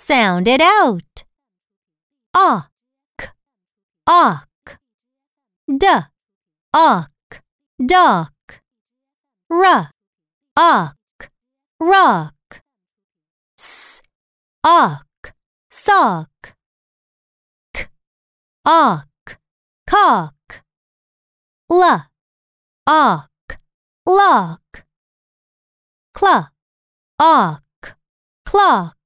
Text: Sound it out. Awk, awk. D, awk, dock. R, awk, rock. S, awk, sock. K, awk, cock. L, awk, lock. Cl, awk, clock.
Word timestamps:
Sound 0.00 0.48
it 0.48 0.62
out. 0.62 1.24
Awk, 2.32 2.70
awk. 4.06 4.78
D, 5.68 5.86
awk, 6.72 7.42
dock. 7.86 8.62
R, 9.50 9.90
awk, 10.56 11.30
rock. 11.78 12.62
S, 13.58 14.00
awk, 14.64 15.34
sock. 15.70 16.56
K, 17.74 17.84
awk, 18.64 19.38
cock. 19.86 20.64
L, 21.70 22.06
awk, 22.86 23.60
lock. 24.06 24.86
Cl, 26.16 26.48
awk, 27.18 27.96
clock. 28.46 28.99